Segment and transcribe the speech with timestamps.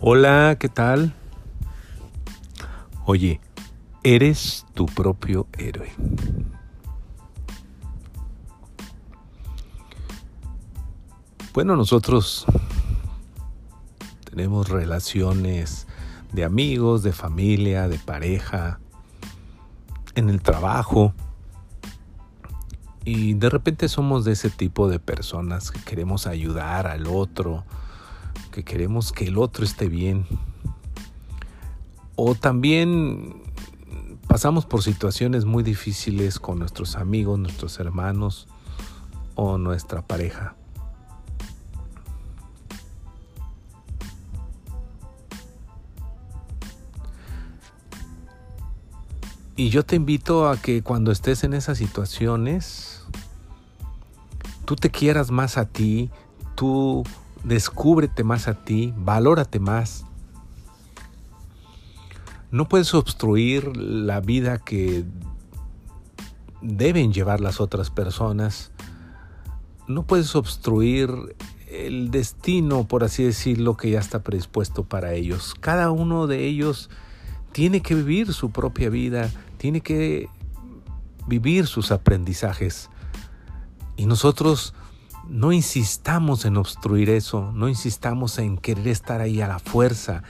[0.00, 1.12] Hola, ¿qué tal?
[3.04, 3.40] Oye,
[4.04, 5.90] eres tu propio héroe.
[11.52, 12.46] Bueno, nosotros
[14.30, 15.88] tenemos relaciones
[16.32, 18.78] de amigos, de familia, de pareja,
[20.14, 21.12] en el trabajo.
[23.04, 27.64] Y de repente somos de ese tipo de personas que queremos ayudar al otro,
[28.50, 30.26] que queremos que el otro esté bien.
[32.16, 33.42] O también
[34.26, 38.48] pasamos por situaciones muy difíciles con nuestros amigos, nuestros hermanos
[39.34, 40.56] o nuestra pareja.
[49.58, 53.02] Y yo te invito a que cuando estés en esas situaciones,
[54.64, 56.10] tú te quieras más a ti,
[56.54, 57.02] tú
[57.44, 60.04] descúbrete más a ti, valórate más.
[62.50, 65.04] No puedes obstruir la vida que
[66.62, 68.72] deben llevar las otras personas.
[69.86, 71.36] No puedes obstruir
[71.70, 75.54] el destino, por así decirlo, que ya está predispuesto para ellos.
[75.60, 76.88] Cada uno de ellos
[77.52, 80.28] tiene que vivir su propia vida, tiene que
[81.26, 82.88] vivir sus aprendizajes.
[83.96, 84.74] Y nosotros
[85.26, 90.22] no insistamos en obstruir eso, no insistamos en querer estar ahí a la fuerza.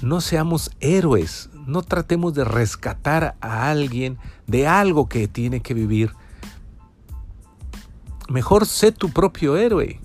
[0.00, 6.12] No seamos héroes, no tratemos de rescatar a alguien de algo que tiene que vivir.
[8.28, 10.00] Mejor sé tu propio héroe.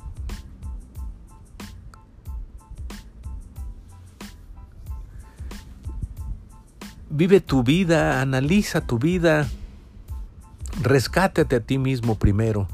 [7.09, 9.47] Vive tu vida, analiza tu vida,
[10.81, 12.67] rescátate a ti mismo primero.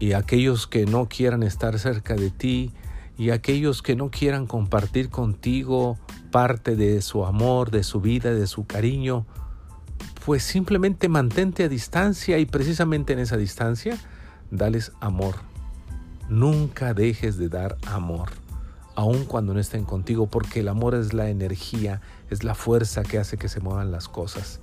[0.00, 2.72] Y aquellos que no quieran estar cerca de ti,
[3.20, 5.98] y aquellos que no quieran compartir contigo
[6.30, 9.26] parte de su amor, de su vida, de su cariño,
[10.24, 13.98] pues simplemente mantente a distancia y precisamente en esa distancia,
[14.50, 15.34] dales amor.
[16.30, 18.30] Nunca dejes de dar amor
[18.94, 23.18] aun cuando no estén contigo, porque el amor es la energía, es la fuerza que
[23.18, 24.60] hace que se muevan las cosas.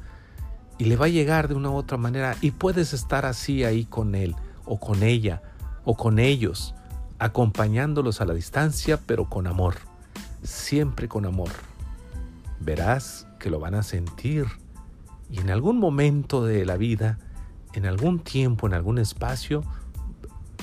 [0.79, 3.85] Y le va a llegar de una u otra manera y puedes estar así ahí
[3.85, 4.35] con él
[4.67, 5.41] o con ella
[5.83, 6.75] o con ellos,
[7.17, 9.75] acompañándolos a la distancia, pero con amor,
[10.43, 11.49] siempre con amor.
[12.59, 14.45] Verás que lo van a sentir
[15.31, 17.17] y en algún momento de la vida,
[17.73, 19.63] en algún tiempo, en algún espacio,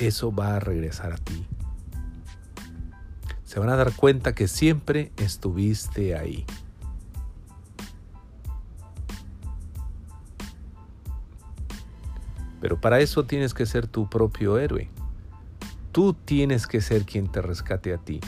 [0.01, 1.47] eso va a regresar a ti
[3.55, 6.45] se van a dar cuenta que siempre estuviste ahí.
[12.65, 14.89] Pero para eso tienes que ser tu propio héroe.
[15.93, 18.21] Tú tienes que ser quien te rescate a ti.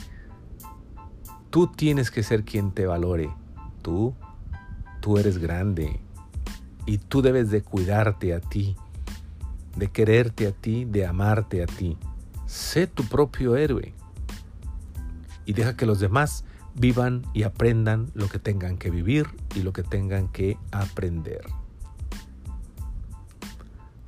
[1.48, 3.30] Tú tienes que ser quien te valore.
[3.80, 4.14] Tú,
[5.00, 6.00] tú eres grande.
[6.84, 8.76] Y tú debes de cuidarte a ti,
[9.75, 11.96] de quererte a ti, de amarte a ti.
[12.44, 13.94] Sé tu propio héroe
[15.46, 16.44] y deja que los demás
[16.75, 21.46] vivan y aprendan lo que tengan que vivir y lo que tengan que aprender.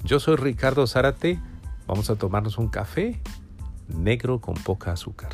[0.09, 1.39] Yo soy Ricardo Zárate,
[1.87, 3.21] vamos a tomarnos un café
[3.89, 5.33] negro con poca azúcar.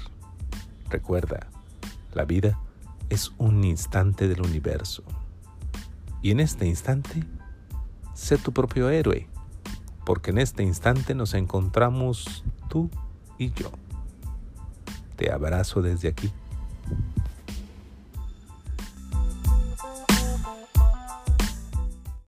[0.91, 1.47] Recuerda,
[2.13, 2.59] la vida
[3.09, 5.05] es un instante del universo.
[6.23, 7.23] Y en este instante,
[8.15, 9.29] sé tu propio héroe,
[10.05, 12.91] porque en este instante nos encontramos tú
[13.39, 13.71] y yo.
[15.15, 16.33] Te abrazo desde aquí